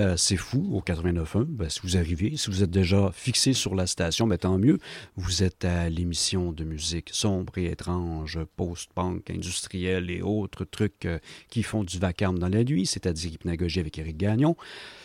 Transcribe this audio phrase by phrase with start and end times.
[0.00, 1.44] à C'est Fou au 89.1.
[1.44, 4.78] Ben, si vous arrivez, si vous êtes déjà fixé sur la station, ben, tant mieux.
[5.16, 11.18] Vous êtes à l'émission de musique sombre et étrange, post-punk, industrielle et autres trucs euh,
[11.48, 14.56] qui font du vacarme dans la nuit, c'est-à-dire hypnagogie avec Eric Gagnon.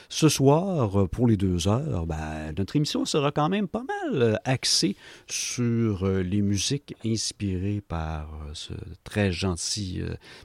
[0.10, 4.22] Ce soir, euh, pour les deux heures, ben, notre émission sera quand même pas mal
[4.22, 4.96] euh, axée
[5.28, 8.74] sur euh, les musiques inspirées par ce
[9.04, 10.02] très gentil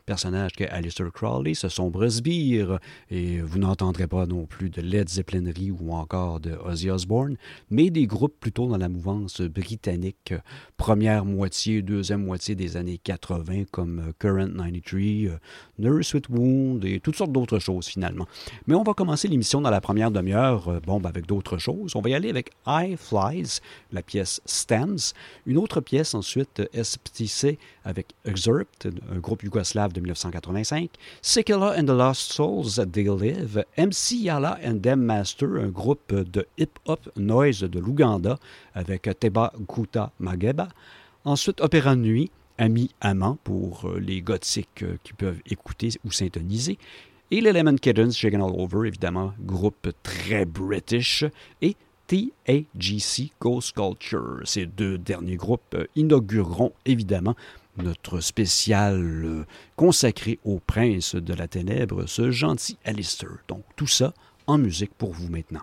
[0.06, 2.78] personnage qu'est Alistair Crowley, ce sombre sbire,
[3.10, 7.37] et vous n'entendrez pas non plus de Led Zeppelinry ou encore de Ozzy Osbourne,
[7.70, 10.34] mais des groupes plutôt dans la mouvance britannique,
[10.77, 15.38] première moitié, deuxième moitié des années 80, comme Current 93,
[15.79, 18.26] Nurse with Wound et toutes sortes d'autres choses finalement.
[18.66, 21.96] Mais on va commencer l'émission dans la première demi-heure, euh, bon, ben, avec d'autres choses.
[21.96, 23.59] On va y aller avec High Flies,
[23.90, 25.15] la pièce Stands.
[25.46, 30.90] Une autre pièce ensuite, SPTC avec Excerpt, un groupe yougoslave de 1985.
[31.20, 33.65] Sekela and the Lost Souls, They Live.
[33.76, 38.38] MC Yala and Dem Master, un groupe de hip-hop noise de l'Ouganda
[38.74, 40.68] avec Teba Kuta Mageba.
[41.24, 46.76] Ensuite, Opéra Nuit, Ami Amant pour euh, les gothiques euh, qui peuvent écouter ou syntoniser.
[47.32, 51.24] Et les Lemon Kittens, Shaken All Over, évidemment, groupe très british.
[51.62, 51.76] Et
[52.09, 54.40] TAGC Ghost Culture.
[54.42, 57.36] Ces deux derniers groupes euh, inaugureront évidemment
[57.76, 63.30] notre spécial euh, consacré au prince de la ténèbre, ce gentil Alistair.
[63.46, 64.12] Donc tout ça
[64.48, 65.62] en musique pour vous maintenant.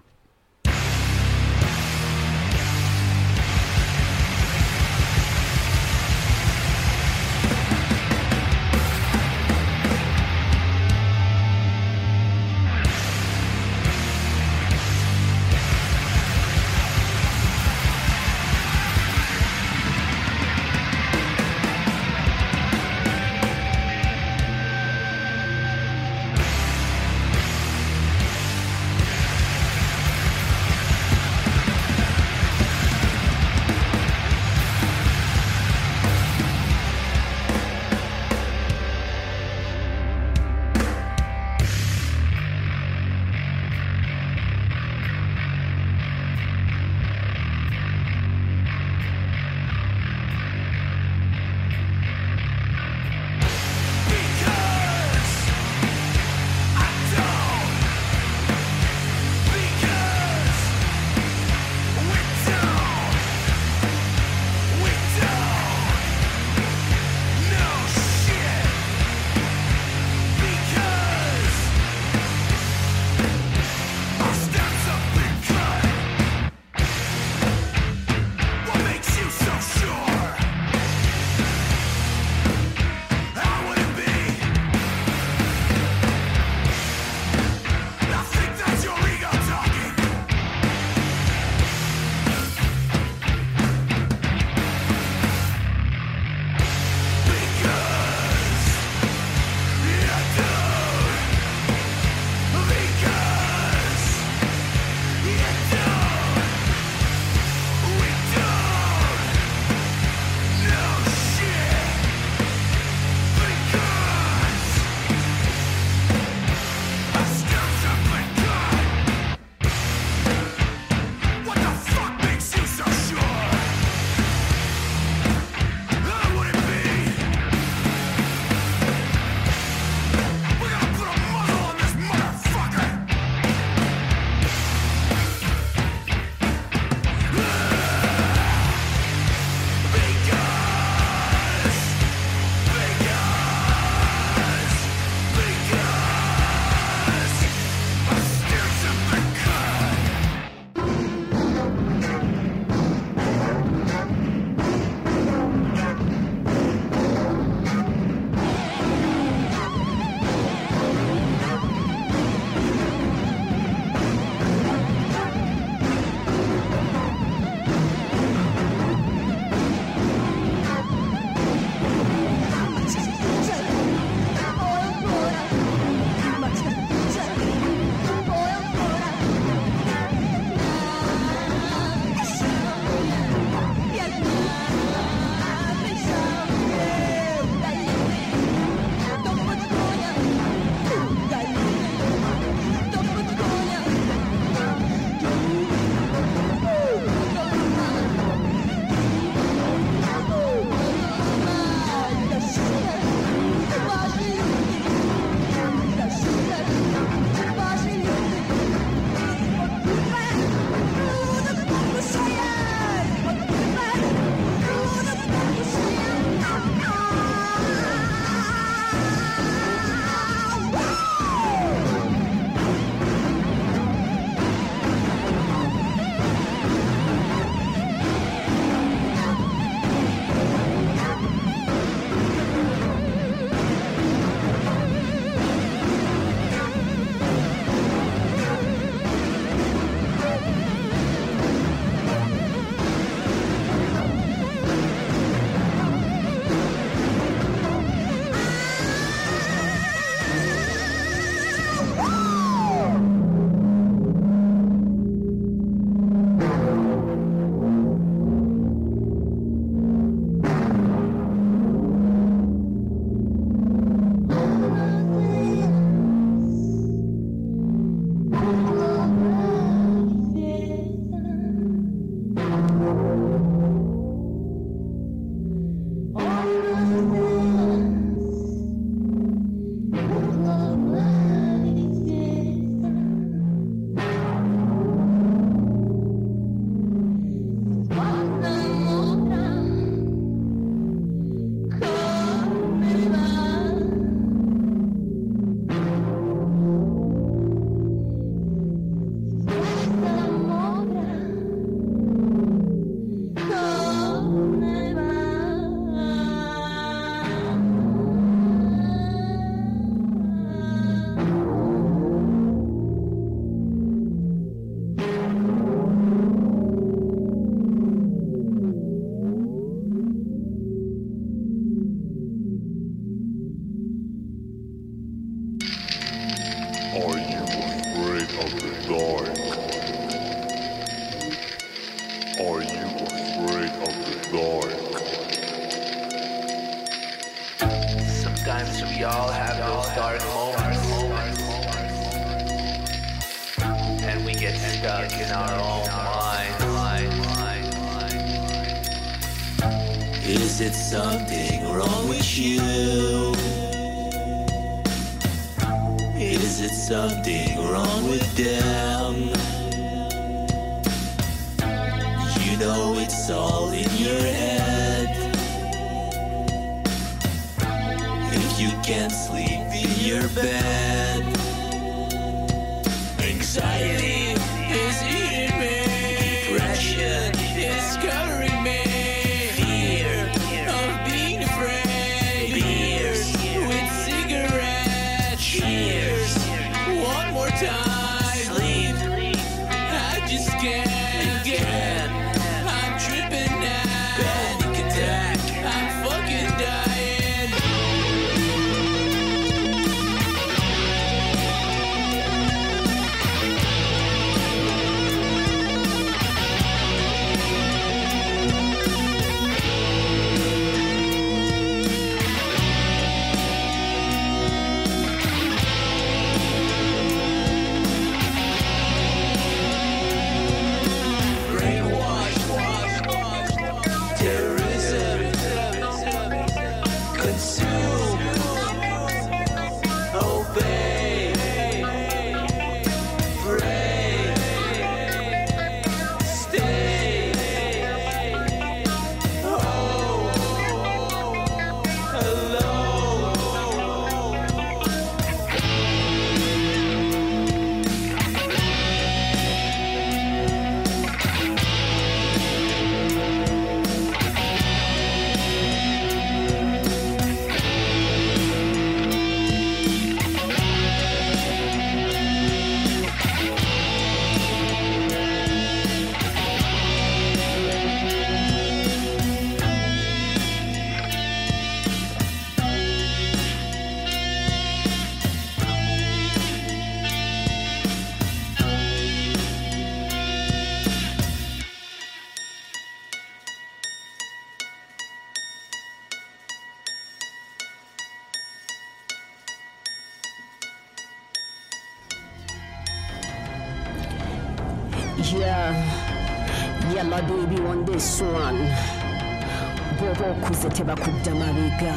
[499.97, 501.95] Bwoba okuze tebakudda mabega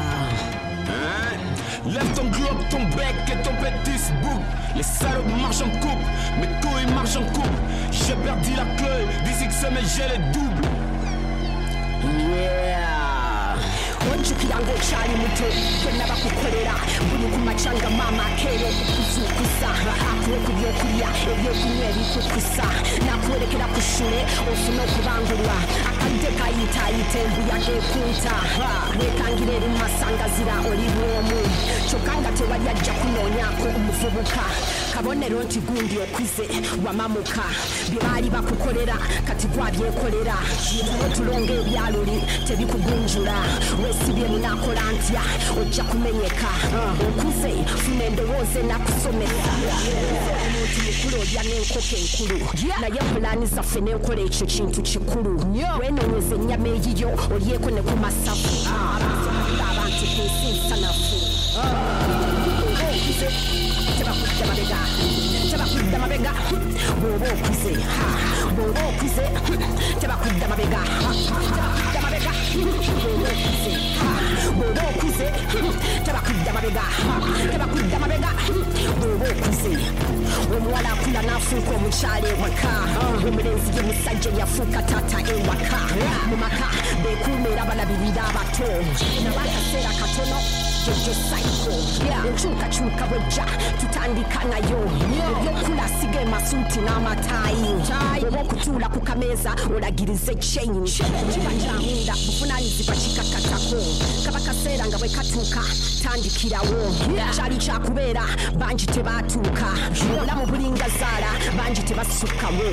[1.85, 4.41] Lève ton globe, ton bec et ton petit bouc.
[4.75, 6.05] Les salopes marchent en couple,
[6.39, 7.49] mes couilles marchent en couple.
[7.91, 10.67] J'ai perdu la clé, d'ici que mais j'ai les doubles.
[12.03, 13.00] yeah
[14.09, 15.47] ojjukira ng'okyali muto
[15.81, 16.75] byonna bakukolera
[17.07, 19.69] buli ku macanga maama akeera okukuzuukusa
[20.09, 22.65] akuwe ku byokulya ebyokunywa ebikukusa
[23.05, 25.57] nakuwerekera ku ssule ofune okubangulwa
[25.89, 28.35] akadde kayitaayita embuyaga ekunta
[28.97, 31.39] weekangira eri mumasangazira oli bwomu
[31.87, 34.45] kyokka nga tewali ajja kunoonyaako omuvubuka
[35.01, 36.45] kabonero nti gundi okuze
[36.85, 37.41] wamamuka
[37.89, 40.37] bye baali bakukolera kati gwabyekolera
[41.05, 43.33] otulonga ebyaluli tebikugunjula.
[43.81, 45.23] Weesibye munakola ntya?
[45.59, 46.51] Ojja kumenyeka.
[47.07, 47.49] Okuze
[47.81, 49.51] funa endowooza enakusomesa.
[50.45, 52.37] Omuntu mukulu olya n'enkoko enkulu.
[52.81, 55.33] Naye pulaani zaffe n'enkola ekyo kintu kikulu.
[55.81, 58.53] Wenoonyeza ennyama eyiyo olyeko ne ku masafu.
[58.69, 61.17] Abasomalira abantu ku nsi nsanafu
[65.91, 66.31] tebakudda mabega.
[66.99, 68.07] Bw'oba okuze ha,
[68.55, 69.23] bw'oba okuze
[69.99, 70.79] tebakudda mabega.
[71.03, 71.11] Ha,
[71.93, 72.31] tebakudda mabega.
[72.55, 74.09] Bw'oba okuze ha,
[74.55, 75.27] bw'oba okuze
[76.05, 76.85] tebakudda mabega.
[76.97, 77.13] Ha,
[77.51, 78.31] tebakudda mabega.
[78.99, 79.73] Bw'oba okuze
[80.55, 82.71] omuwala akula n'afuuka omukyala ewaka.
[83.27, 85.79] Omulenzi ye musajja eyafuuka taata ewaka.
[86.29, 86.67] Mu maka
[87.03, 88.69] beekuumira balabirira abato.
[89.23, 91.73] Naba akaseera katono jojo saiko
[92.27, 93.45] enkyukakyuka bwejja
[93.79, 94.81] tutandika nayo
[95.37, 97.71] ebyokula siga emasuuti n'amataayi
[98.27, 100.89] oba okutuula ku kameeza olagirize kyeyini
[101.31, 103.79] kiba kyamunda buvunanyizibwa kikakatako
[104.25, 105.61] kaba kaseera nga bwe katuuka
[106.03, 106.81] tandikirawo
[107.35, 108.25] kyali kyakubeera
[108.59, 109.69] bangi tebaatuuka
[110.13, 112.65] obulamu bulinga zaala bangi tebasukkawo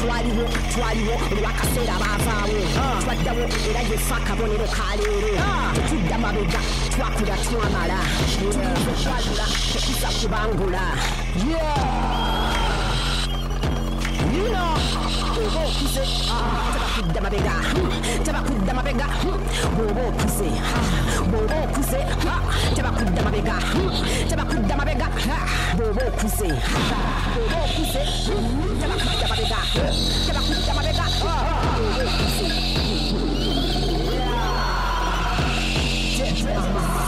[0.00, 2.60] twaliwo twaliwo olwakaseera baavaawo
[3.02, 5.32] twaddawo era yefe akabonero kaleero
[5.74, 6.60] tetudda mabega
[6.96, 8.00] twakula Kuamara
[8.42, 10.84] Yeah, Shalula Kisa Kubangula
[11.46, 11.78] Yeah
[14.34, 14.76] Yeah
[15.34, 17.54] Bobo kise Taba kudama bega
[18.24, 19.06] Taba kudama bega
[19.76, 20.48] Bobo kise
[21.30, 21.98] Bobo kise
[22.74, 23.56] Taba kudama bega
[24.28, 25.06] Taba kudama bega
[25.78, 26.48] Bobo kise
[27.34, 28.02] Bobo kise
[28.80, 29.60] Taba kudama bega
[30.26, 32.48] Taba kudama bega Bobo kise
[34.16, 34.42] Yeah
[36.38, 37.05] Yeah.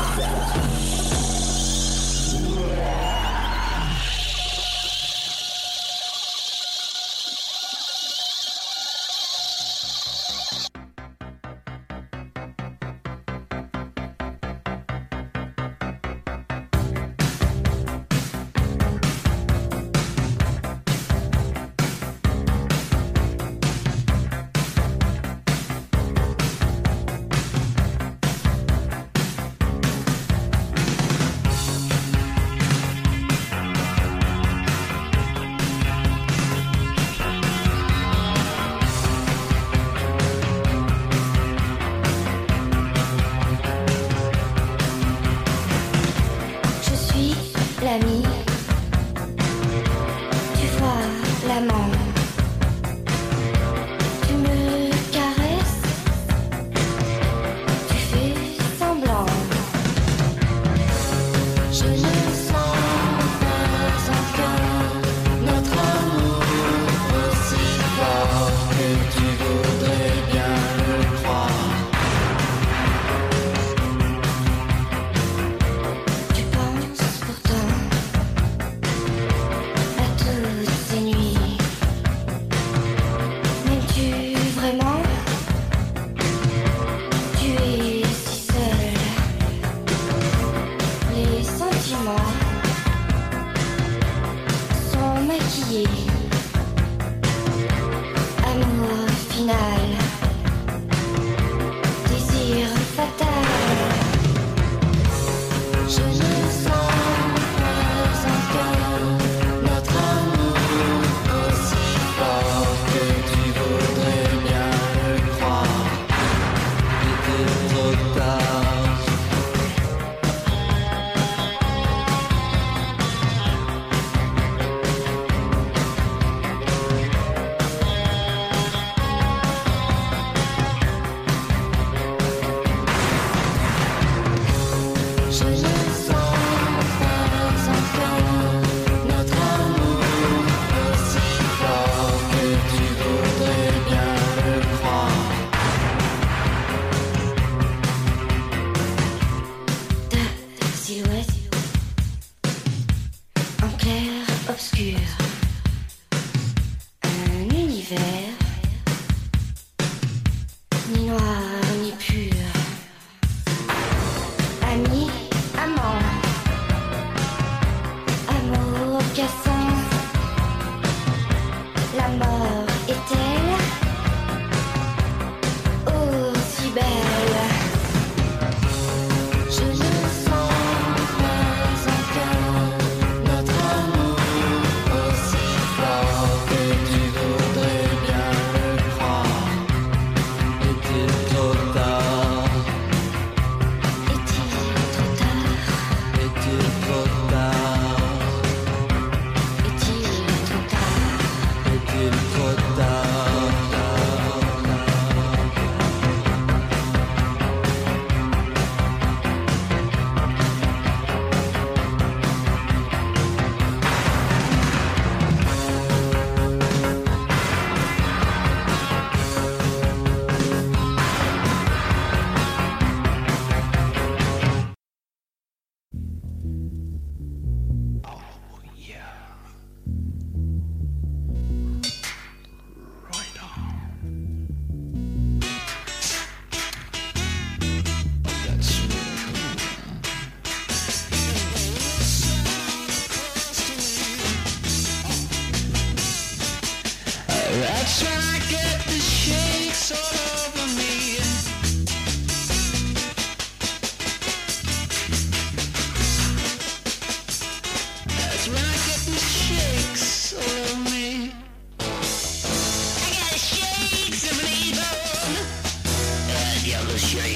[61.78, 62.47] Je sais.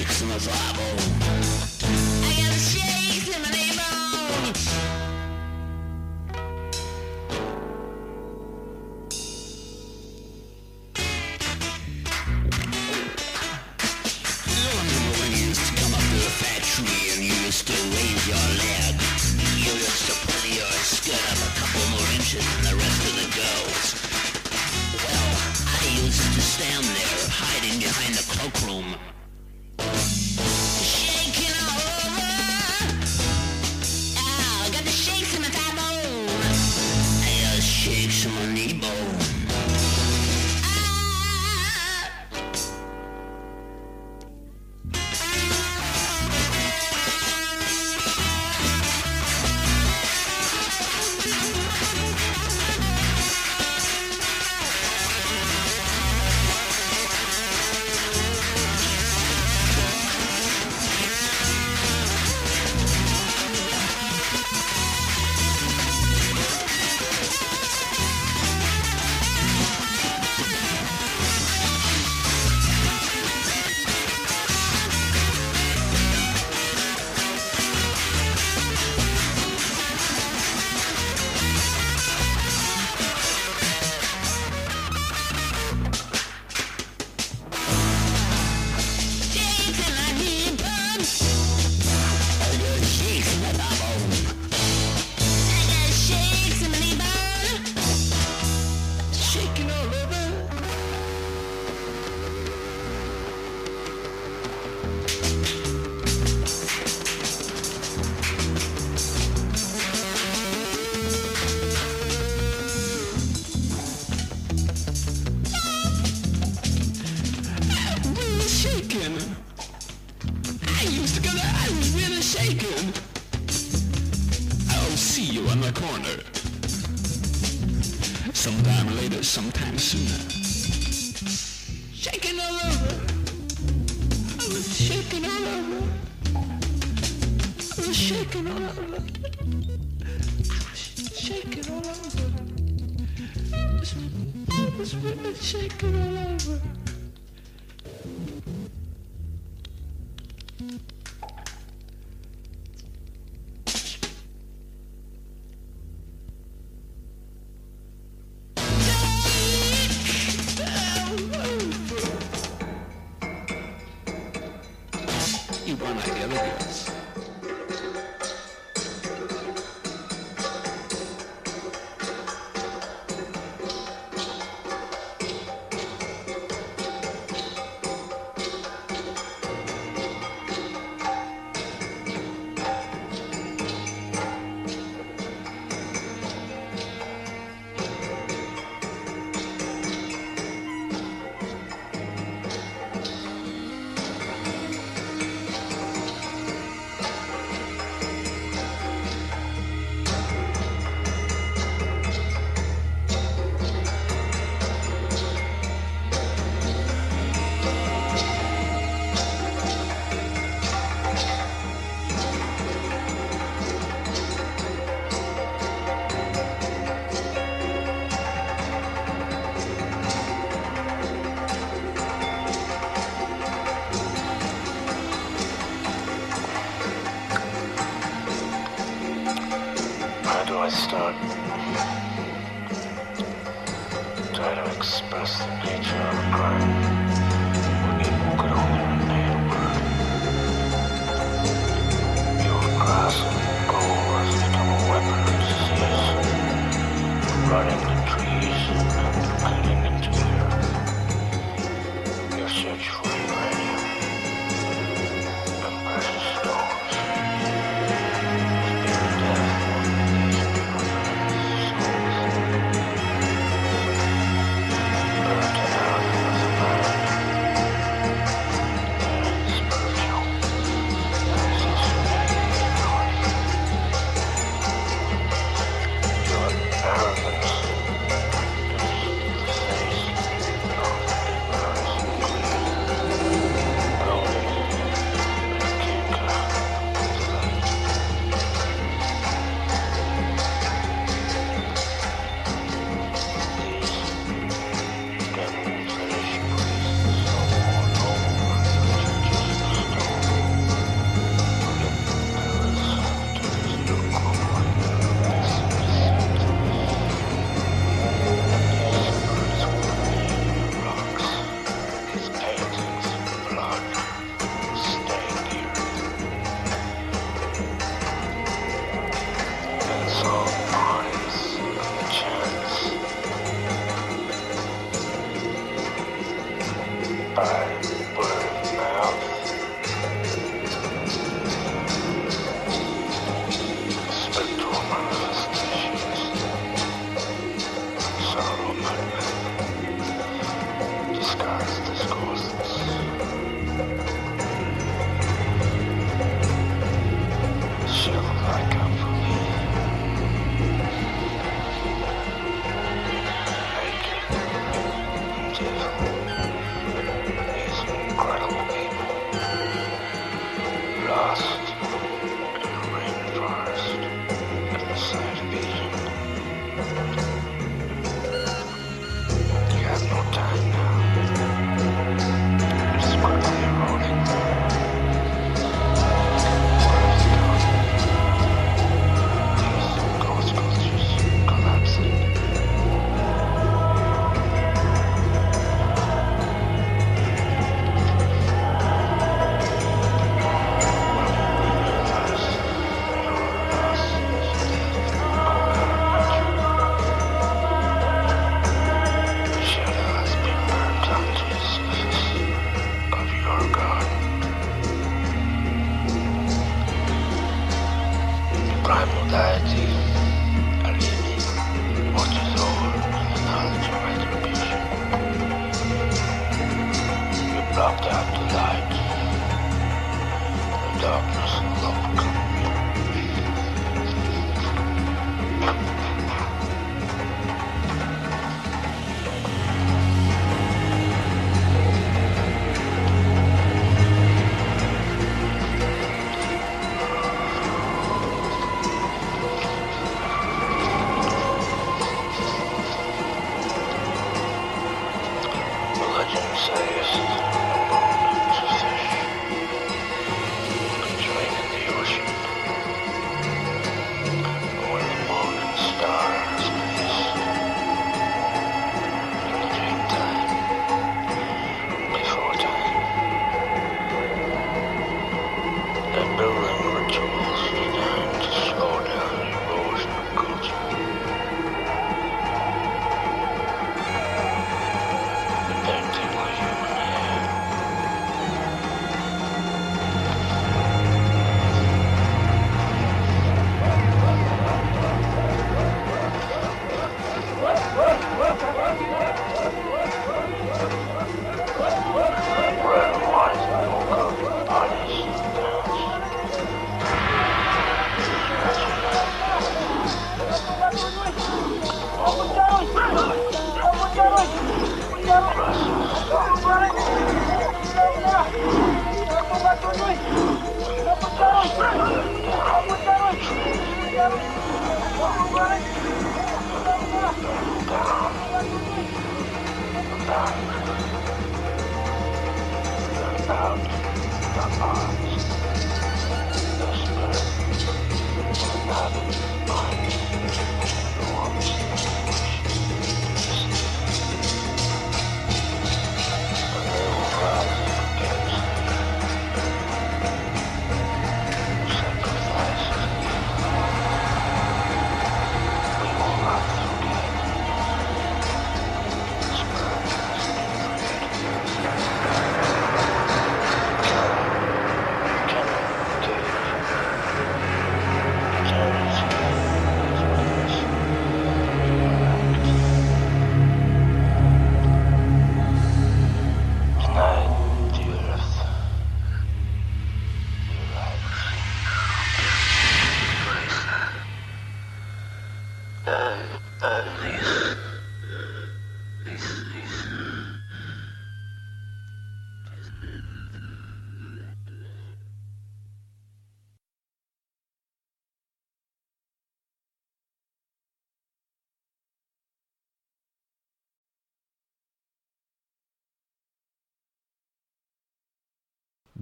[0.03, 1.22] seeks in the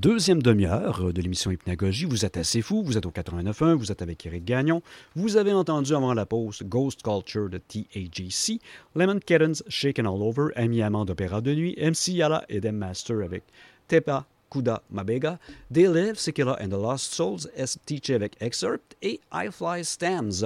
[0.01, 2.05] Deuxième demi-heure de l'émission Hypnagogie.
[2.05, 4.81] Vous êtes assez fou, vous êtes au 89.1, vous êtes avec Eric Gagnon.
[5.15, 8.59] Vous avez entendu avant la pause Ghost Culture de TAGC,
[8.95, 13.21] Lemon Kittens, Shaken All Over, Amy Amand d'Opéra de Nuit, MC Yala et Dem Master
[13.23, 13.43] avec
[13.87, 15.37] Tepa Kuda Mabega,
[15.71, 17.77] They Live, Sekira and the Lost Souls, S.
[18.09, 20.43] Avec Excerpt et I Fly Stands.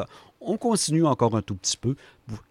[0.48, 1.96] On continue encore un tout petit peu.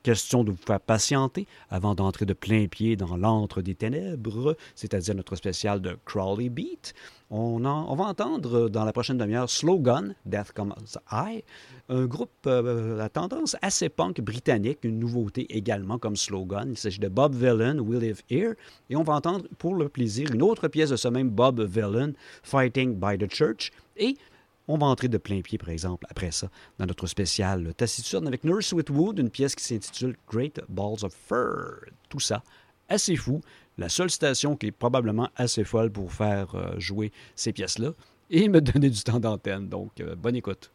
[0.03, 5.15] Question de vous faire patienter avant d'entrer de plein pied dans l'antre des ténèbres, c'est-à-dire
[5.15, 6.93] notre spécial de Crawley Beat.
[7.31, 10.75] On, va entendre dans la prochaine demi-heure Slogan, Death Comes
[11.13, 11.45] I,
[11.89, 16.69] un groupe euh, à tendance assez punk britannique, une nouveauté également comme slogan.
[16.71, 18.55] Il s'agit de Bob Villain, We Live Here.
[18.91, 22.13] Et on va entendre pour le plaisir une autre pièce de ce même Bob Villain,
[22.43, 23.71] Fighting by the Church.
[23.97, 24.17] Et
[24.69, 26.49] on va entrer de plein pied, par exemple, après ça,
[26.79, 31.81] dans notre spécial Taciturne avec Nurse Wood, une pièce qui s'intitule Great Balls of Fur.
[32.09, 32.43] Tout ça,
[32.89, 33.41] assez fou.
[33.77, 37.91] La seule station qui est probablement assez folle pour faire euh, jouer ces pièces-là
[38.31, 39.69] et me donner du temps d'antenne.
[39.69, 40.71] Donc, euh, bonne écoute.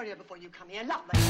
[0.00, 0.82] Area before you come here.
[0.82, 1.20] Lovely.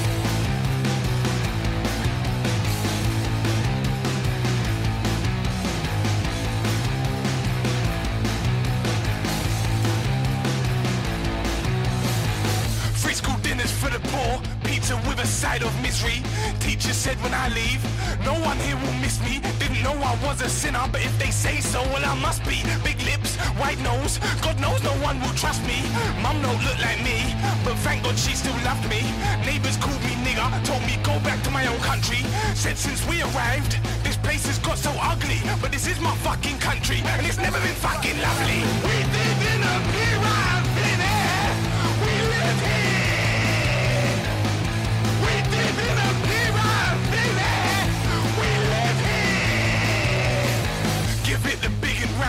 [12.95, 16.23] Free school dinners for the poor, pizza with a side of misery.
[16.61, 17.83] Teacher said when I leave,
[18.25, 19.41] no one here will miss me.
[19.59, 22.63] Didn't know I was a sinner, but if they say so, well I must be.
[22.85, 23.30] Big lips,
[23.61, 25.83] white nose, God knows no one will trust me.
[26.23, 29.03] Mum don't look like me, but thank God she still loved me.
[29.45, 32.23] Neighbors called me nigger, told me go back to my own country.
[32.55, 36.59] Said since we arrived, this place has got so ugly, but this is my fucking
[36.59, 38.61] country, and it's never been fucking lovely.
[38.87, 40.20] We live in a pyramid.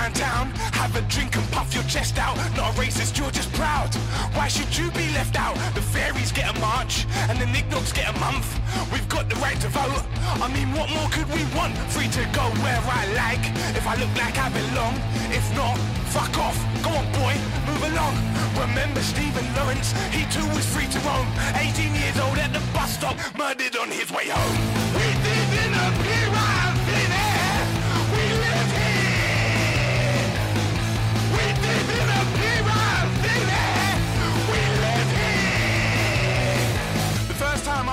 [0.10, 0.50] Town.
[0.74, 2.36] Have a drink and puff your chest out.
[2.58, 3.94] Not a racist, you're just proud.
[4.34, 5.56] Why should you be left out?
[5.76, 8.48] The fairies get a march and the knickknacks get a month.
[8.92, 10.04] We've got the right to vote.
[10.42, 11.78] I mean, what more could we want?
[11.94, 13.46] Free to go where I like.
[13.78, 14.96] If I look like I belong.
[15.30, 15.78] If not,
[16.10, 16.58] fuck off.
[16.82, 17.36] Go on, boy,
[17.70, 18.16] move along.
[18.58, 19.94] Remember Stephen Lawrence?
[20.10, 21.28] He too was free to roam.
[21.56, 24.81] 18 years old at the bus stop, murdered on his way home.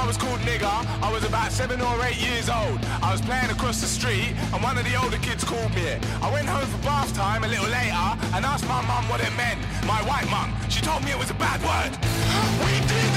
[0.09, 2.81] Was called nigger, I was about seven or eight years old.
[3.05, 5.85] I was playing across the street, and one of the older kids called me.
[6.23, 9.37] I went home for bath time a little later and asked my mum what it
[9.37, 9.61] meant.
[9.85, 11.93] My white mum, she told me it was a bad word.
[12.65, 13.08] We live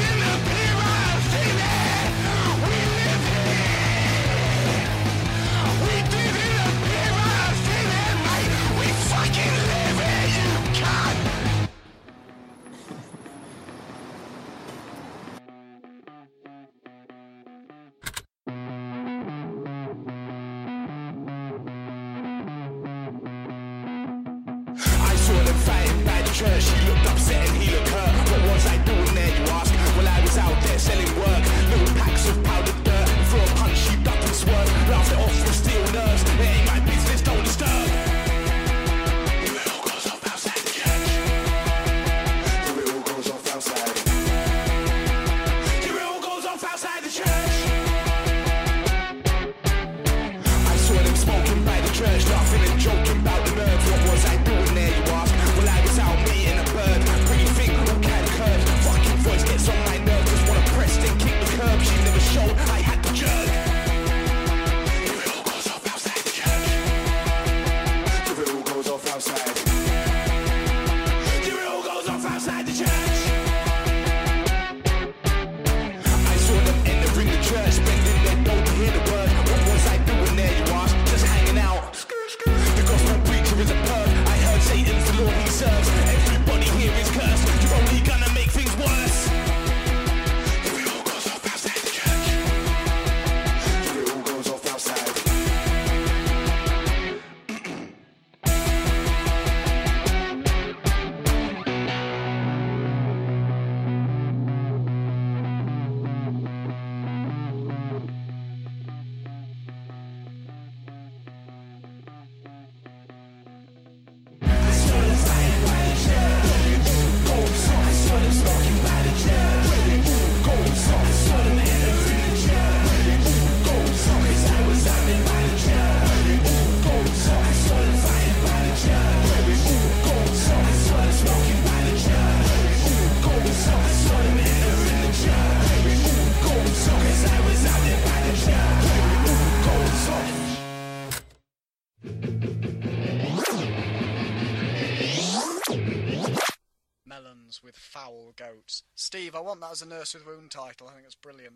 [149.52, 150.88] want that as a Nurse with Wound title.
[150.88, 151.56] I think it's brilliant.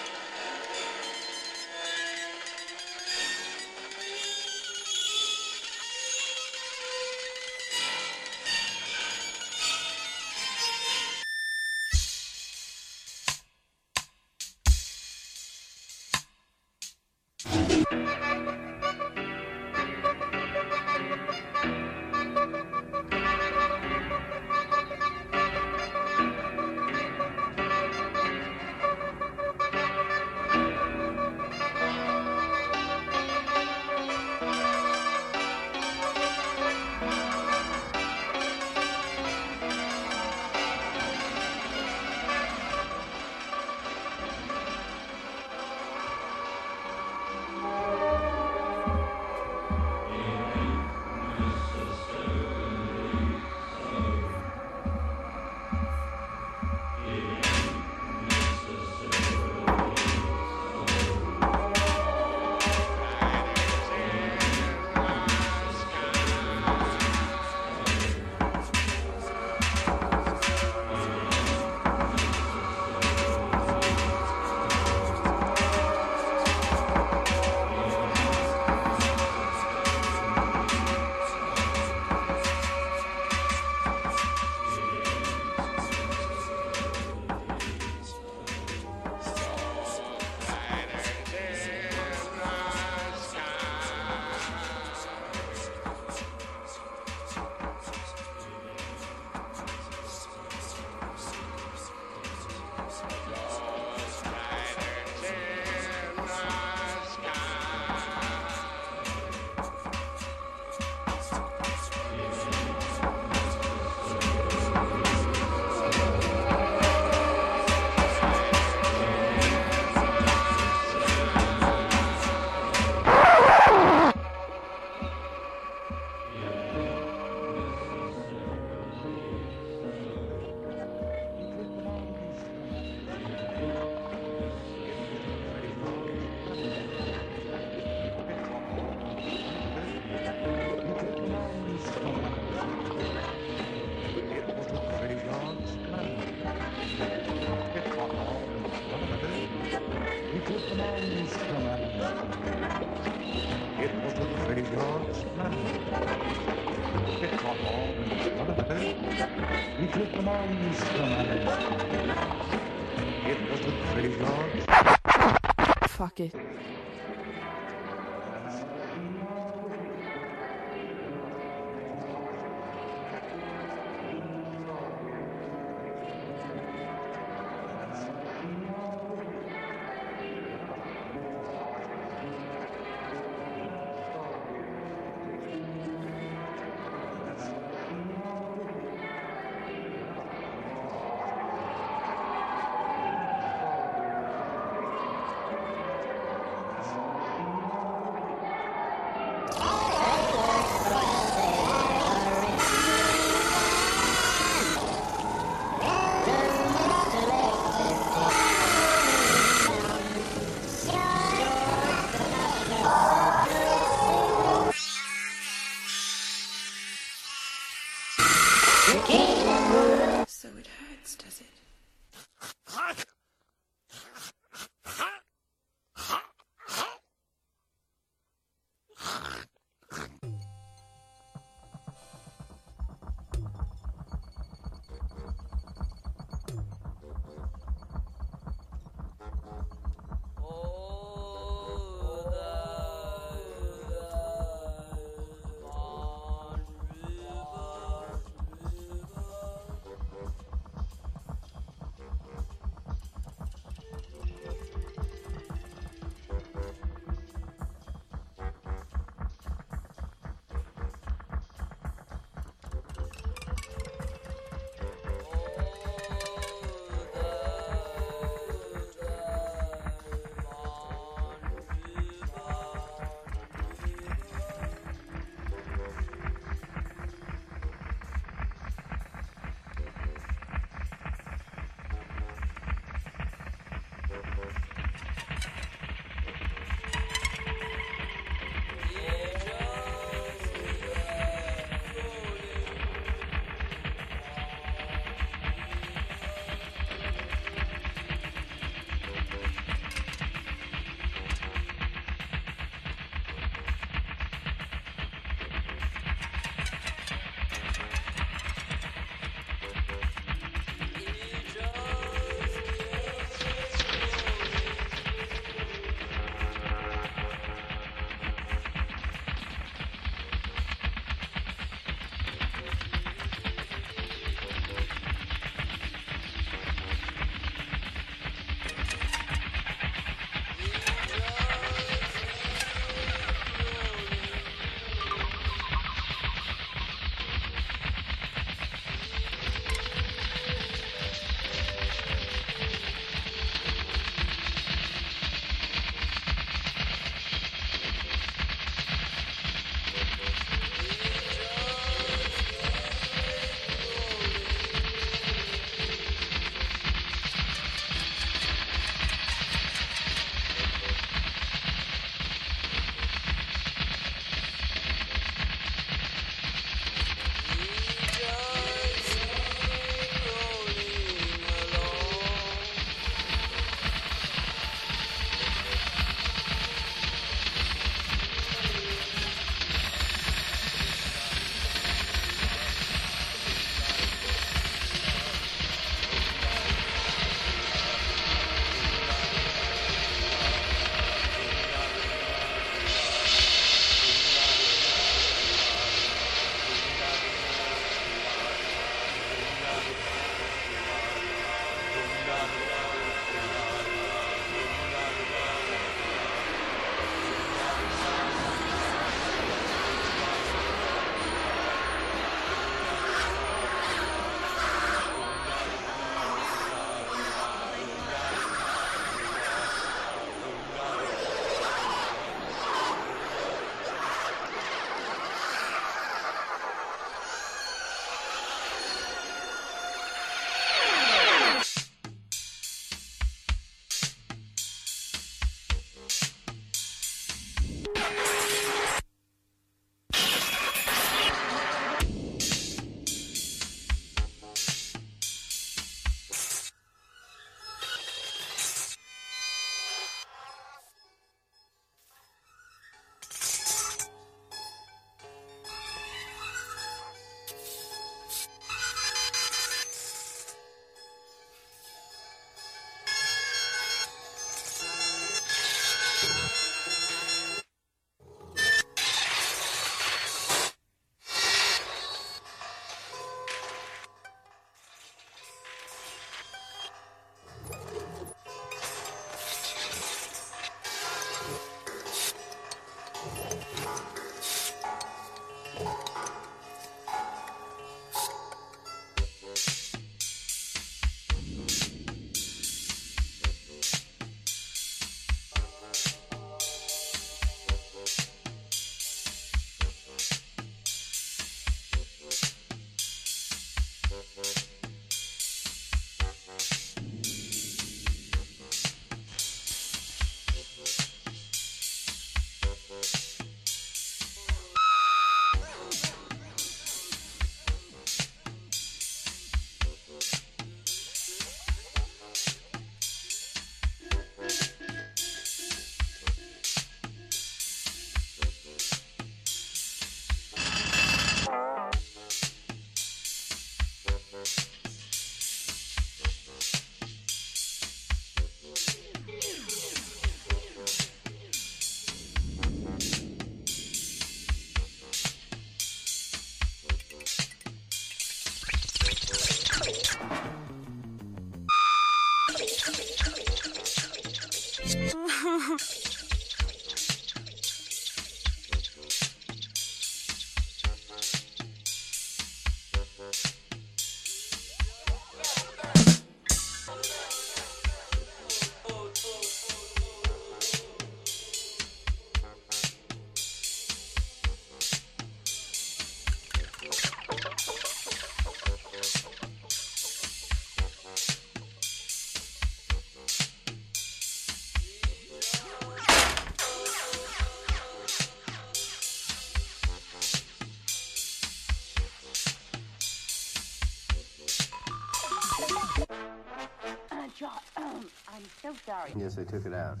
[597.84, 599.10] I'm so sorry.
[599.16, 600.00] Yes, they took it out.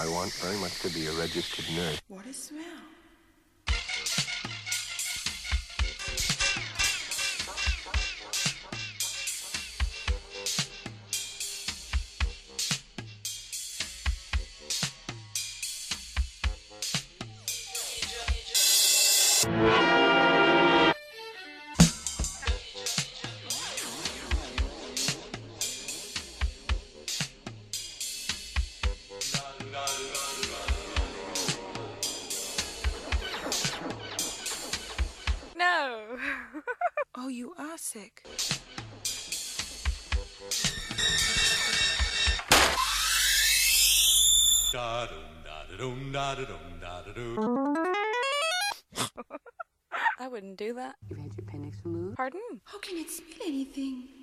[0.00, 2.00] I want very much to be a registered nurse.
[2.08, 2.62] What a smell?
[37.16, 38.24] Oh, you are sick.
[50.20, 50.96] I wouldn't do that.
[51.08, 52.16] You've had your appendix removed?
[52.16, 52.60] Pardon?
[52.64, 54.17] How can it smell anything?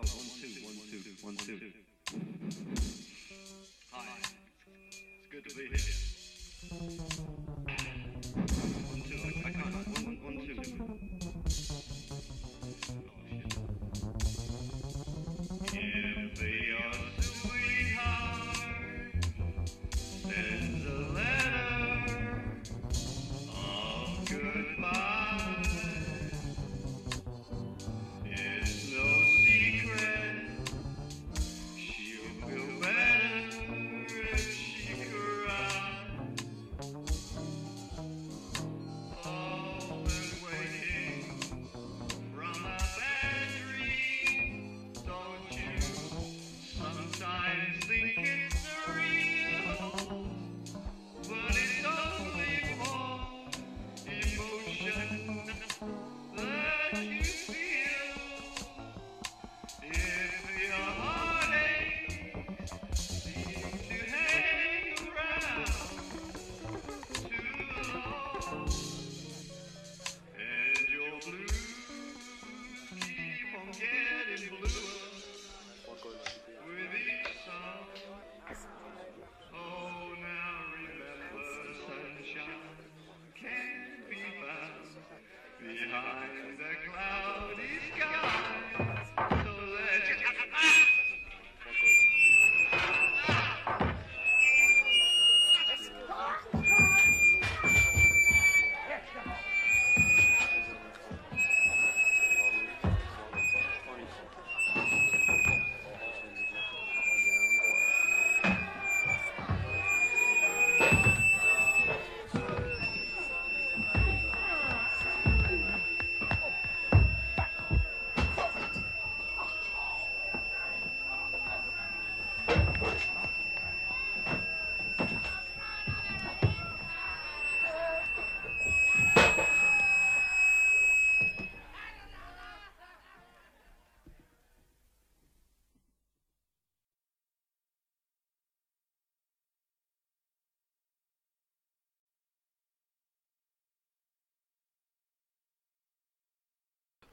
[0.00, 1.58] Hello, one, two, one, two, one, two.
[3.90, 4.06] Hi.
[4.20, 5.66] It's good to be
[7.26, 7.37] here.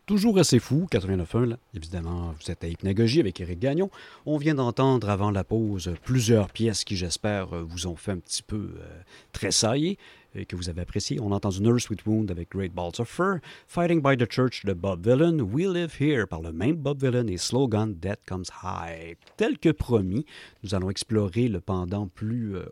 [0.06, 1.58] Toujours assez fou, 89.1, là.
[1.74, 3.90] évidemment, vous êtes à Hypnagogie avec Éric Gagnon.
[4.28, 8.44] On vient d'entendre avant la pause plusieurs pièces qui, j'espère, vous ont fait un petit
[8.44, 9.02] peu euh,
[9.32, 9.98] tressailler
[10.36, 11.20] et que vous avez apprécié.
[11.20, 14.64] On a entendu Nurse with Wound avec Great Balls of Fur, Fighting by the Church
[14.64, 18.46] de Bob Villain, We Live Here par le même Bob Villain et Slogan Death Comes
[18.64, 19.18] High.
[19.38, 20.26] Tel que promis,
[20.62, 22.66] nous allons explorer le pendant plus euh,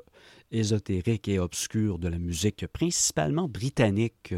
[0.54, 4.34] ésotérique et obscur de la musique, principalement britannique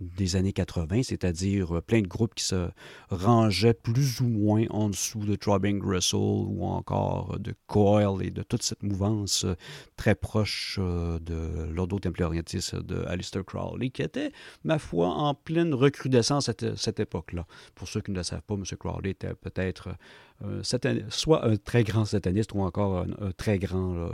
[0.00, 2.68] des années 80, c'est-à-dire plein de groupes qui se
[3.10, 8.42] rangeaient plus ou moins en dessous de Throbbing Gristle ou encore de Coil et de
[8.42, 9.46] toute cette mouvance
[9.96, 14.32] très proche euh, de l'Ordo Templariensis de Aleister Crowley, qui était,
[14.64, 17.46] ma foi, en pleine recrudescence à cette, cette époque-là.
[17.74, 18.64] Pour ceux qui ne le savent pas, M.
[18.78, 19.92] Crowley était peut-être euh,
[21.08, 24.08] soit un très grand sataniste ou encore un, très grand euh,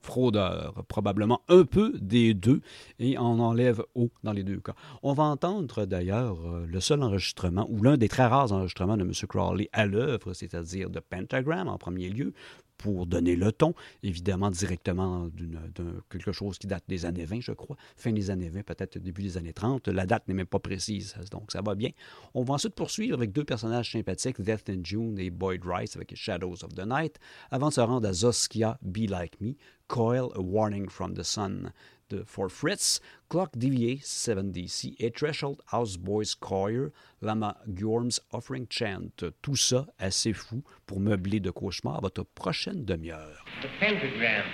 [0.00, 2.60] fraudeur, probablement un peu des deux,
[2.98, 4.74] et on enlève haut dans les deux cas.
[5.02, 9.02] On va entendre d'ailleurs euh, le seul enregistrement, ou l'un des très rares enregistrements de
[9.02, 9.12] M.
[9.28, 12.32] Crowley à l'œuvre, c'est-à-dire de Pentagram en premier lieu,
[12.78, 17.52] pour donner le ton, évidemment directement d'un quelque chose qui date des années 20, je
[17.52, 19.88] crois, fin des années 20, peut-être début des années 30.
[19.88, 21.90] La date n'est même pas précise, donc ça va bien.
[22.34, 26.14] On va ensuite poursuivre avec deux personnages sympathiques, Death in June et Boyd Rice avec
[26.14, 27.18] Shadows of the Night,
[27.50, 29.54] avant de se rendre à Zoskia, Be Like Me,
[29.88, 31.72] Coil, A Warning from the Sun
[32.10, 36.90] de For Fritz, Clock DVA 7DC et Threshold Houseboys Choir,
[37.20, 39.24] Lama Gorm's Offering Chant.
[39.42, 43.44] Tout ça assez fou pour meubler de cauchemar votre prochaine demi-heure.
[43.62, 44.44] The pentagram,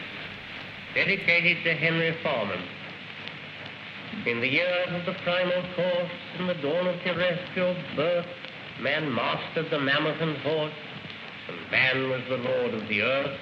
[0.95, 2.61] dedicated to Henry Foreman.
[4.27, 8.27] In the years of the primal course, in the dawn of terrestrial birth,
[8.81, 10.73] man mastered the mammoth and horse,
[11.49, 13.39] and man was the lord of the earth.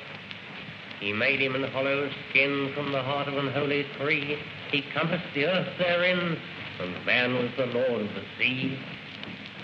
[1.03, 4.39] He made him an hollow skin from the heart of an holy tree.
[4.71, 6.39] He compassed the earth therein,
[6.79, 8.79] and man was the lord of the sea.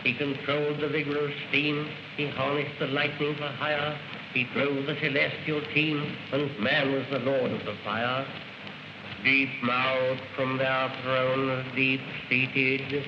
[0.02, 1.86] He controlled the vigor of steam.
[2.16, 3.96] He harnessed the lightning for hire.
[4.34, 8.26] He drove the celestial team, and man was the lord of the fire.
[9.22, 13.04] Deep mouthed from their thrones, deep seated,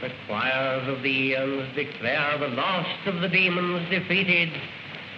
[0.00, 4.50] the choirs of the eons declare the last of the demons defeated.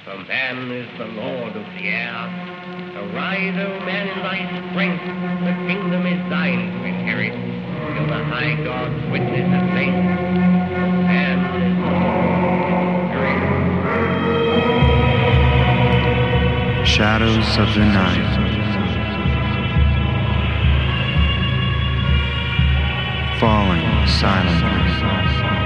[0.05, 2.13] For man is the lord of the air.
[2.95, 5.03] Arise, O man, in thy strength.
[5.45, 7.33] The kingdom is thine to inherit.
[7.33, 9.87] Till the high gods witness at is the
[16.85, 18.29] Shadows of the night.
[23.41, 25.64] Falling silently.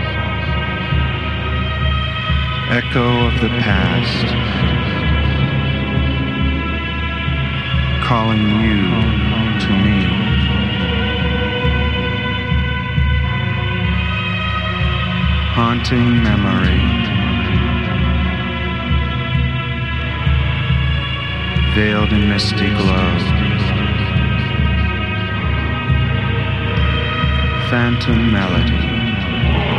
[2.70, 4.26] Echo of the past.
[8.04, 8.82] Calling you
[9.64, 10.04] to me.
[15.54, 17.08] Haunting memory.
[21.78, 23.18] veiled in misty glow.
[27.70, 29.77] Phantom melody.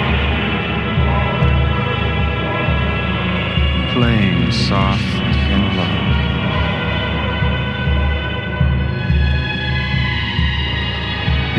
[4.00, 5.96] Playing soft and low.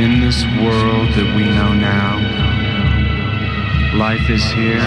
[0.02, 2.16] In this world that we know now,
[3.94, 4.80] life is here,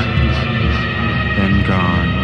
[1.38, 2.24] then gone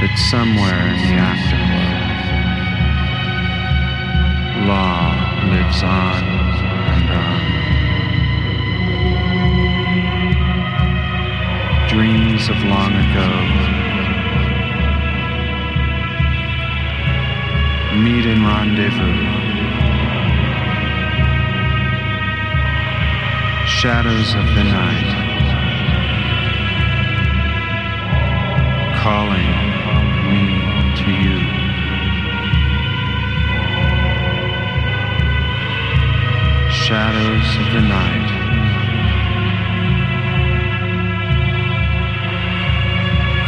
[0.00, 2.10] but somewhere in the afterworld,
[4.66, 5.14] law
[5.52, 6.33] lives on
[11.94, 13.30] Dreams of long ago
[18.02, 19.22] meet in rendezvous.
[23.68, 25.10] Shadows of the night
[29.00, 29.52] calling
[30.32, 30.46] me
[30.98, 31.38] to you.
[36.72, 38.33] Shadows of the night.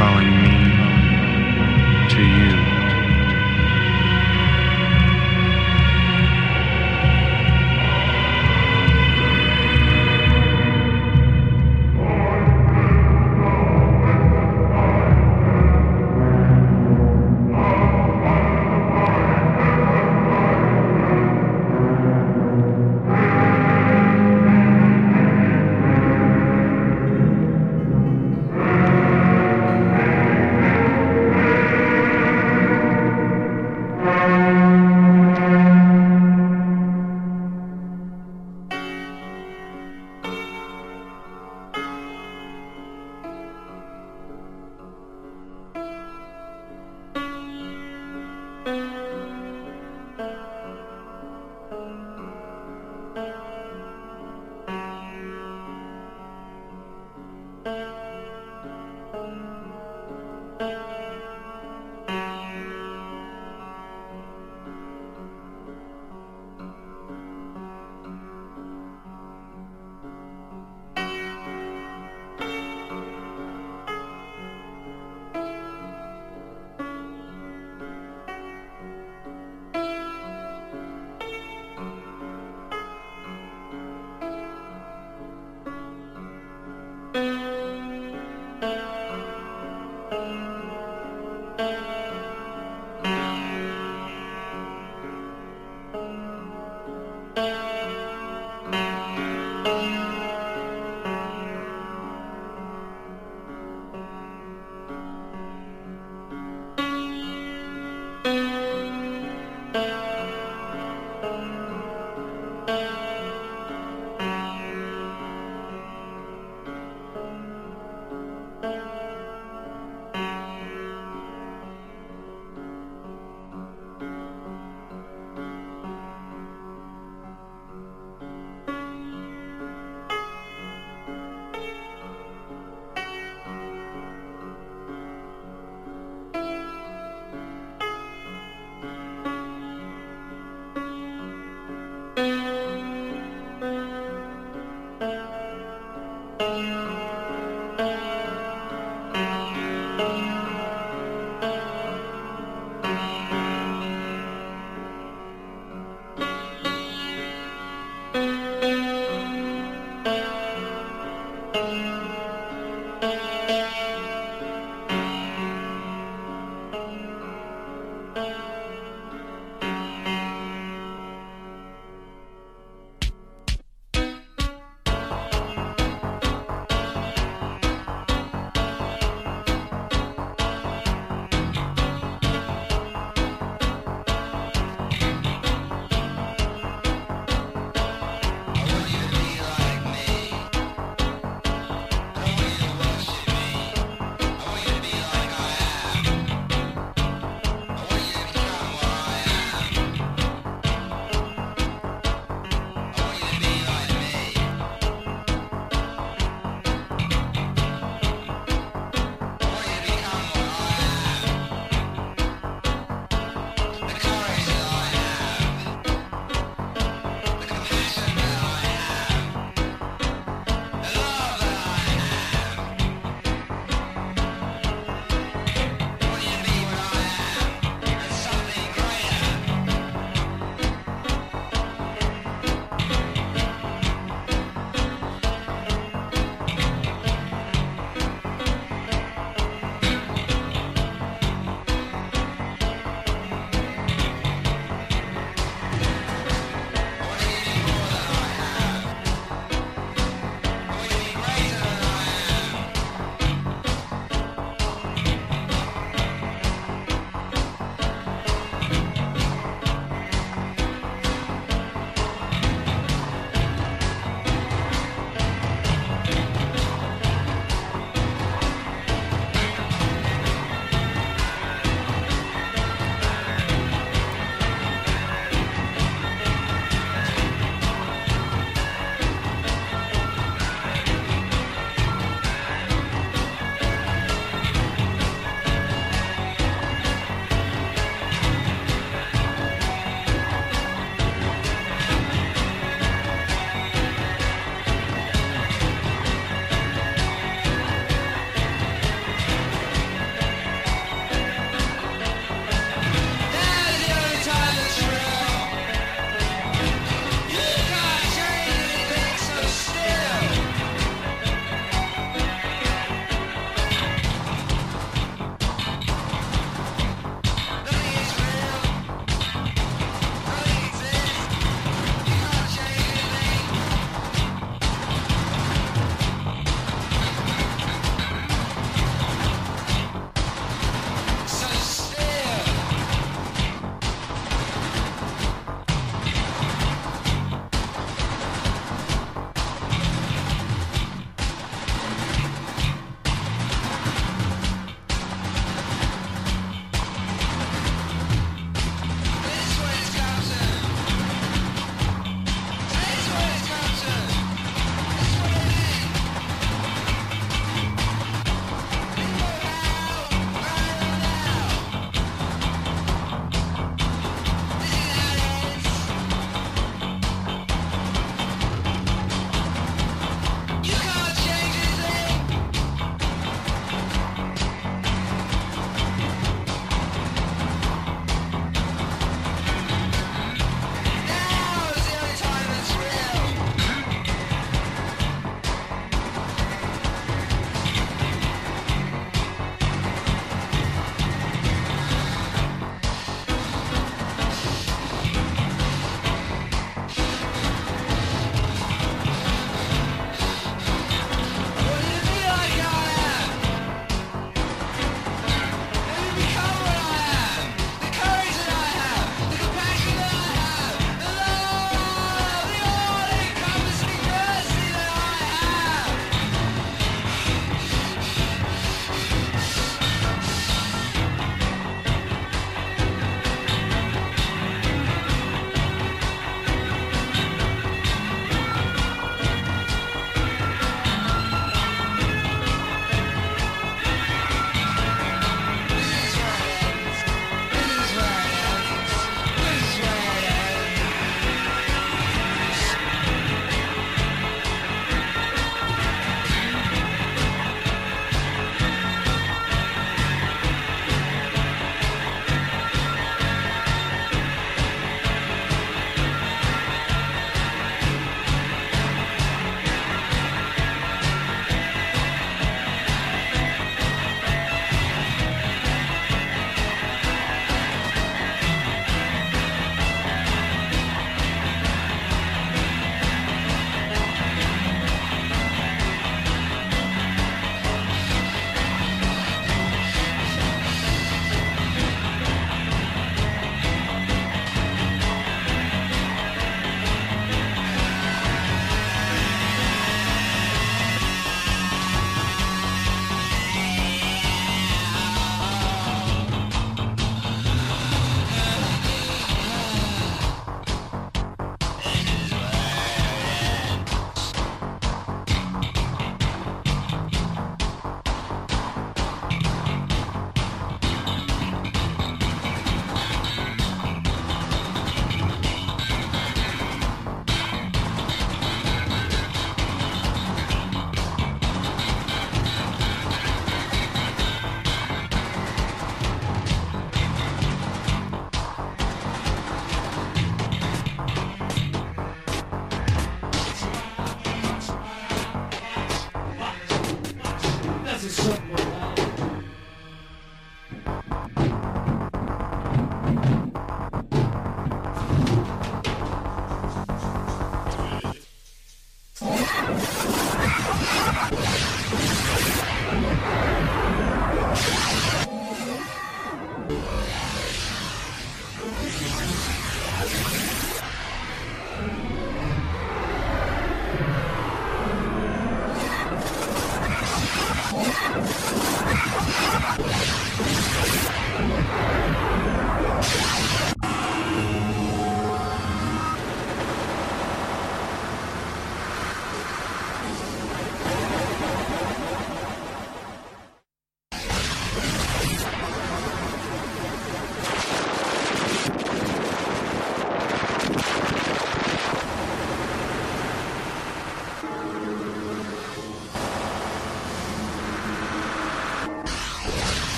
[0.00, 0.79] Calling me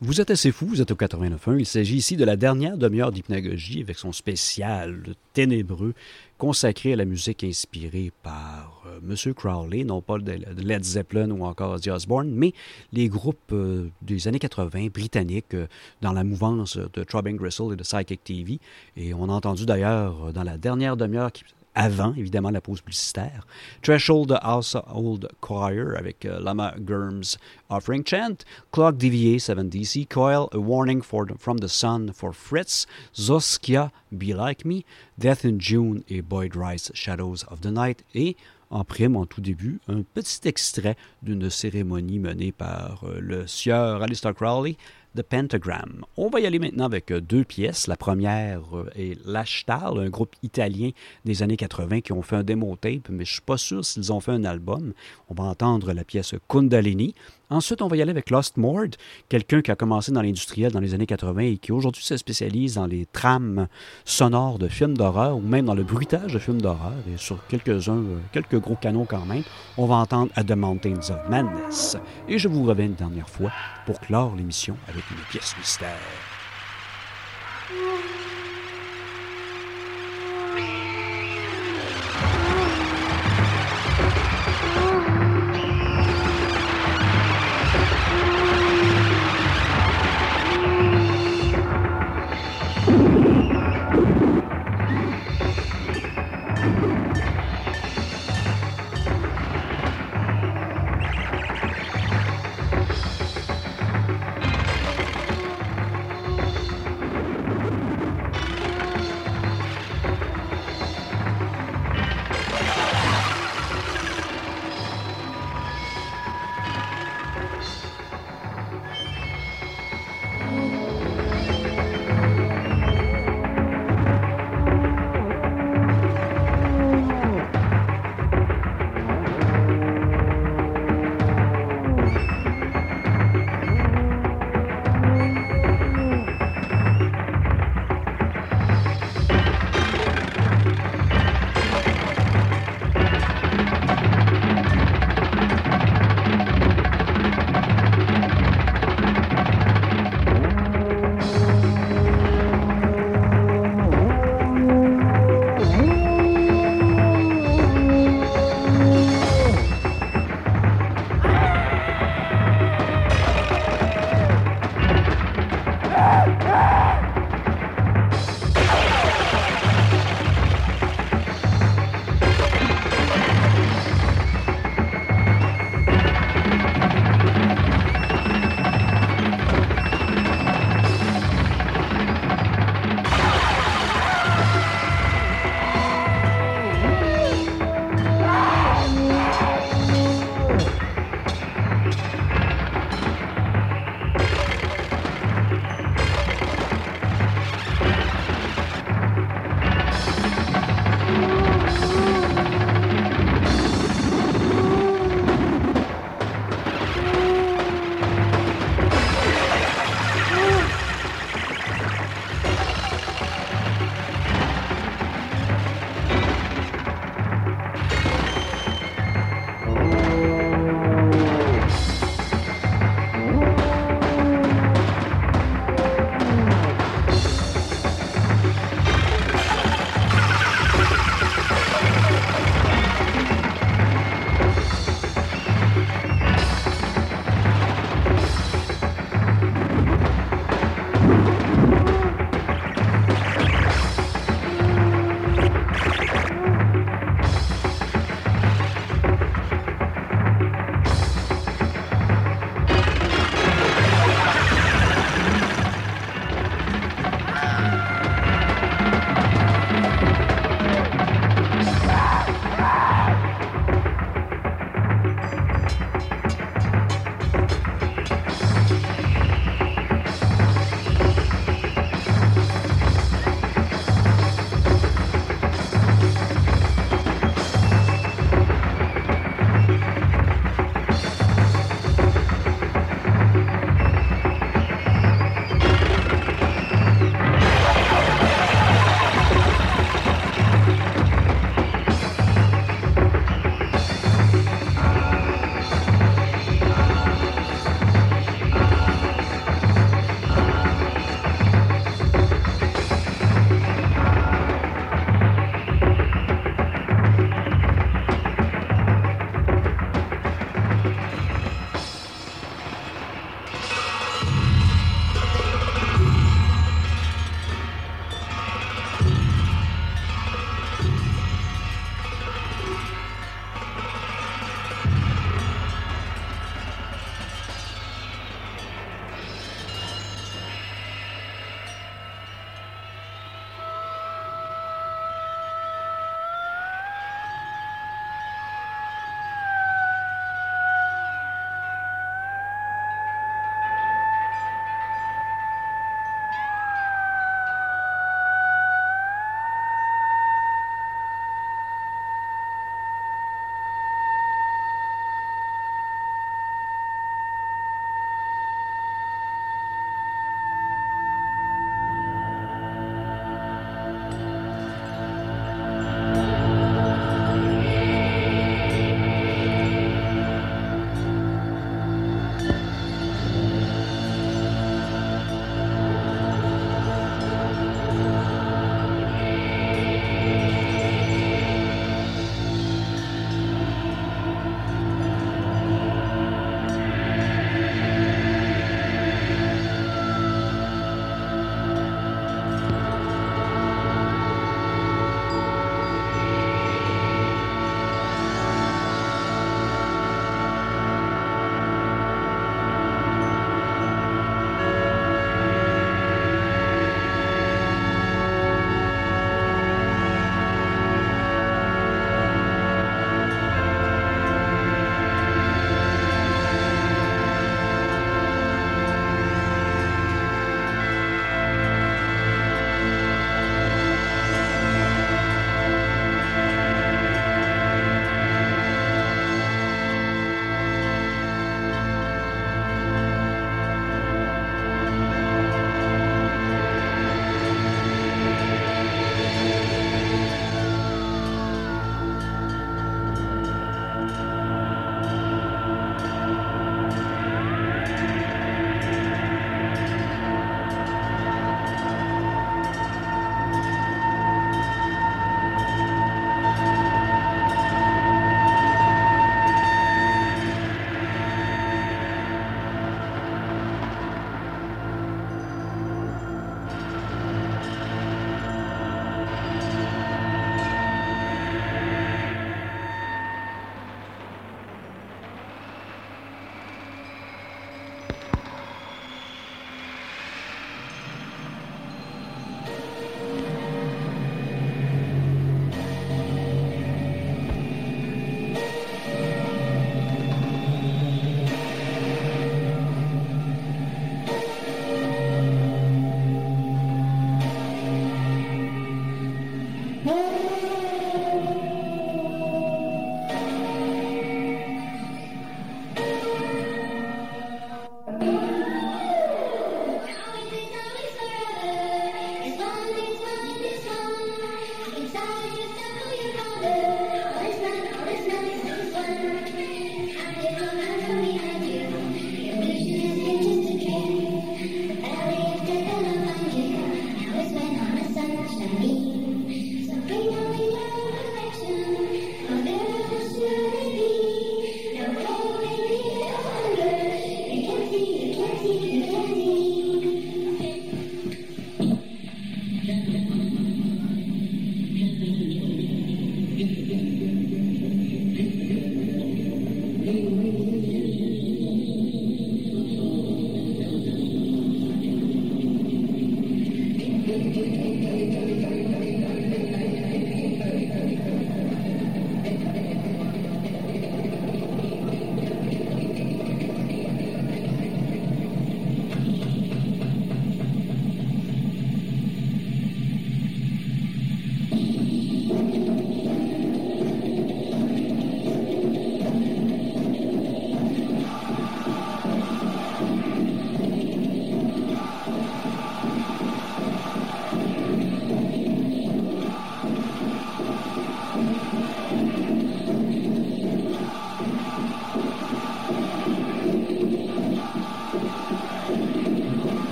[0.00, 1.58] Vous êtes assez fou, vous êtes au 89.1.
[1.58, 5.02] Il s'agit ici de la dernière demi-heure d'hypnagogie avec son spécial
[5.32, 5.92] ténébreux
[6.38, 9.34] consacré à la musique inspirée par euh, M.
[9.34, 12.54] Crowley, non pas de, Led Zeppelin ou encore Ozzy Osbourne, mais
[12.92, 15.66] les groupes euh, des années 80 britanniques euh,
[16.00, 18.60] dans la mouvance de Throbbing Gristle et de Psychic TV.
[18.96, 21.32] Et on a entendu d'ailleurs dans la dernière demi-heure
[21.78, 23.46] avant, évidemment, la pause publicitaire.
[23.82, 27.38] Threshold Household Choir avec euh, Lama Gurm's
[27.70, 28.04] Offering.
[28.04, 34.64] Chant, Clock DVA 7DC, Coil, A Warning from the Sun for Fritz, Zoskia, Be Like
[34.64, 34.84] Me,
[35.18, 38.34] Death in June et Boyd Rice, Shadows of the Night, et
[38.70, 44.02] en prime, en tout début, un petit extrait d'une cérémonie menée par euh, le sieur
[44.02, 44.76] Alistair Crowley,
[45.16, 46.04] The Pentagram.
[46.16, 47.86] On va y aller maintenant avec euh, deux pièces.
[47.86, 50.90] La première euh, est Lashtal, un groupe italien
[51.24, 54.12] des années 80 qui ont fait un démo tape, mais je suis pas sûr s'ils
[54.12, 54.92] ont fait un album.
[55.28, 57.14] On va entendre la pièce Kundalini.
[57.50, 58.88] Ensuite, on va y aller avec Lost Mord,
[59.30, 62.74] quelqu'un qui a commencé dans l'industriel dans les années 80 et qui aujourd'hui se spécialise
[62.74, 63.68] dans les trames
[64.04, 67.96] sonores de films d'horreur ou même dans le bruitage de films d'horreur et sur quelques-uns,
[67.96, 69.44] euh, quelques gros canons quand même.
[69.78, 71.96] On va entendre At the Mountains of Madness.
[72.28, 73.50] Et je vous reviens une dernière fois
[73.86, 76.27] pour clore l'émission avec une pièce mystère.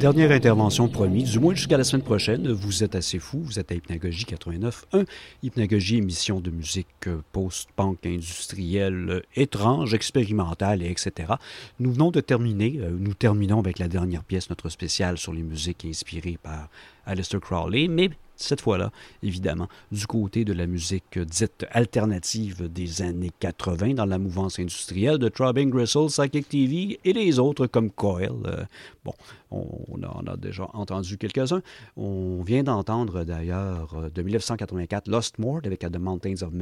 [0.00, 2.50] Dernière intervention promise, du moins jusqu'à la semaine prochaine.
[2.50, 5.04] Vous êtes assez fou, vous êtes à Hypnagogie 89.1.
[5.42, 11.34] Hypnagogie, émission de musique euh, post-punk industrielle, euh, étrange, expérimentale, et etc.
[11.80, 15.42] Nous venons de terminer, euh, nous terminons avec la dernière pièce, notre spéciale sur les
[15.42, 16.70] musiques inspirées par
[17.04, 18.90] Aleister Crowley, mais cette fois-là,
[19.22, 25.18] évidemment, du côté de la musique dite alternative des années 80 dans la mouvance industrielle
[25.18, 28.66] de Throbbing Gristle, Psychic TV et les autres comme Coil.
[29.04, 29.14] Bon,
[29.50, 31.62] on en a déjà entendu quelques-uns.
[31.96, 36.52] On vient d'entendre d'ailleurs euh, de 1984 Lost Mort avec The Mountains of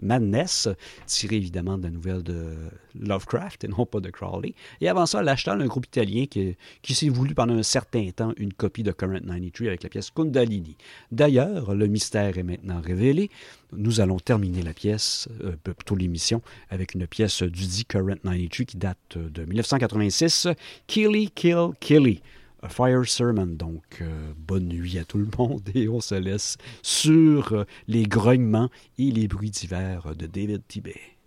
[0.00, 0.68] Madness,
[1.06, 2.54] tiré évidemment de la nouvelle de
[2.94, 4.54] Lovecraft et non pas de Crowley.
[4.80, 8.32] Et avant ça, L'Achtal, un groupe italien qui, qui s'est voulu pendant un certain temps
[8.36, 10.76] une copie de Current 93 avec la pièce Kundalini.
[11.10, 13.30] D'ailleurs, le mystère est maintenant révélé.
[13.72, 16.40] Nous allons terminer la pièce, euh, plutôt l'émission,
[16.70, 20.48] avec une pièce du D Current 93 qui date euh, de 1986,
[20.86, 22.22] Killy Kill Killy.
[22.60, 23.46] A Fire Sermon.
[23.46, 28.68] Donc, euh, bonne nuit à tout le monde et on se laisse sur les grognements
[28.98, 31.17] et les bruits divers de David Tibet.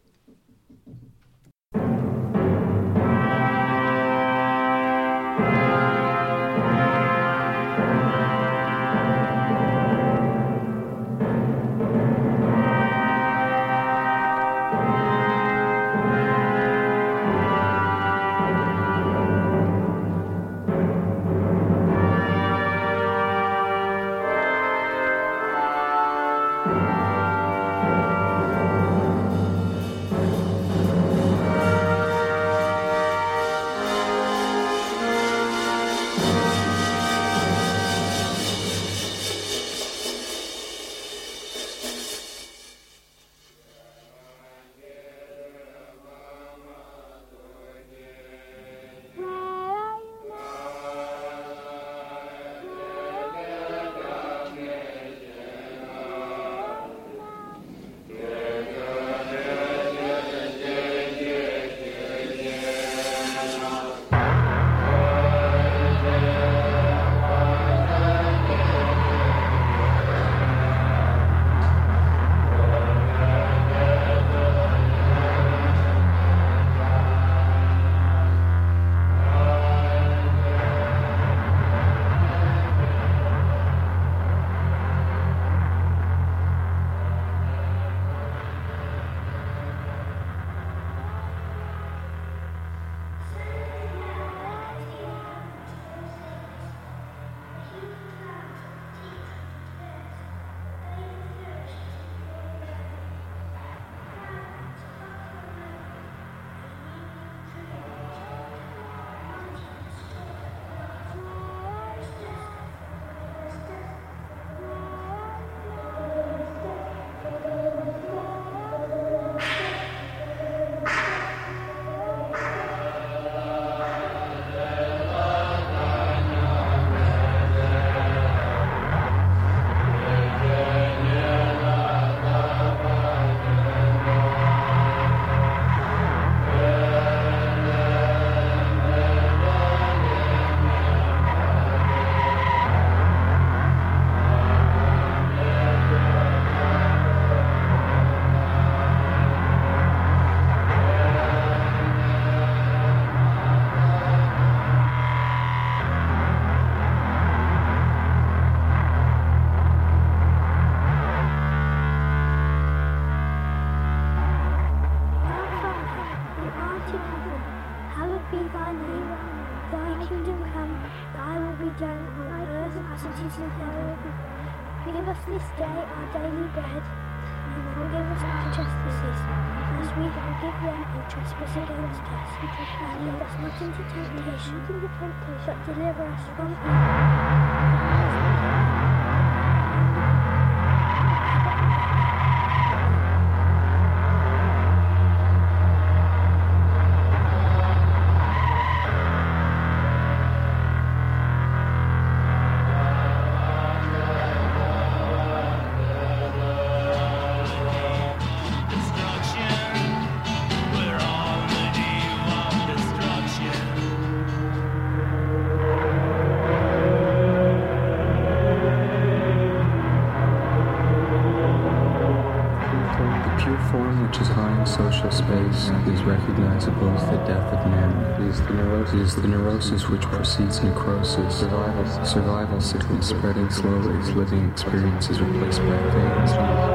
[229.21, 235.77] the neurosis which precedes necrosis, survival, survival sickness spreading slowly as living experiences replaced by
[235.93, 236.31] things,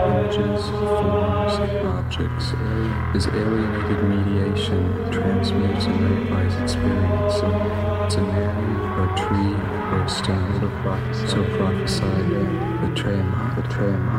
[0.06, 1.54] images, forms,
[1.84, 2.52] objects,
[3.16, 7.34] is alienated mediation transmutes and reifies experience.
[8.06, 9.54] It's a man or a tree
[9.90, 10.60] or a stone,
[11.26, 12.28] so prophesied,
[12.94, 14.15] betray trauma, betray trauma.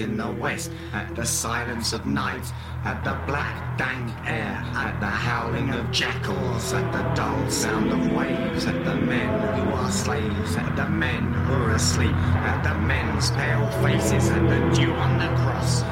[0.00, 2.52] in the west, at the silence of night,
[2.84, 8.12] at the black, dank air, at the howling of jackals, at the dull sound of
[8.12, 9.28] waves, at the men
[9.58, 14.42] who are slaves, at the men who are asleep, at the men's pale faces, at
[14.48, 15.82] the dew on the cross.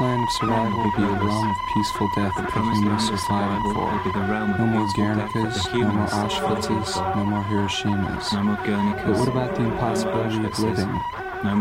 [0.00, 3.14] Land of survival will be a realm of peaceful death The that promised humans land
[3.14, 4.12] of survive survival for.
[4.12, 8.32] the realm no more Guernicas, no more Auschwitzes, no more Hiroshimas.
[8.32, 9.04] No more Guernicas.
[9.04, 11.00] But what about the impossibility of living?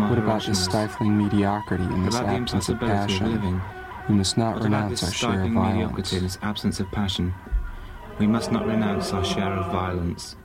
[0.10, 3.61] What about this stifling mediocrity and this absence of passion?
[4.10, 5.76] We must not renounce our share of stifling violence.
[5.78, 7.34] mediocrity, this absence of passion?
[8.18, 10.36] We must not renounce our share of violence.